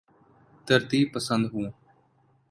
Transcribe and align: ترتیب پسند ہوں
ترتیب 0.67 1.05
پسند 1.13 1.43
ہوں 1.53 1.67